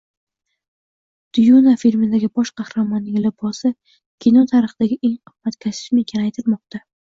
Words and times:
Dyuna 1.37 1.73
filmidagi 1.81 2.31
bosh 2.41 2.53
qahramonning 2.63 3.21
libosi 3.27 3.73
kino 4.27 4.47
tarixidagi 4.55 5.01
eng 5.11 5.17
qimmat 5.31 5.63
kostyum 5.67 6.05
ekani 6.07 6.29
aytilmoqda 6.33 6.87